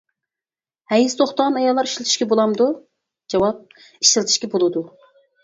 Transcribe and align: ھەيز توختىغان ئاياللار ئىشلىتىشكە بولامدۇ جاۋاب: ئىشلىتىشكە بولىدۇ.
ھەيز 0.93 1.15
توختىغان 1.19 1.59
ئاياللار 1.59 1.89
ئىشلىتىشكە 1.89 2.27
بولامدۇ 2.33 2.67
جاۋاب: 3.35 3.61
ئىشلىتىشكە 3.85 4.53
بولىدۇ. 4.57 4.87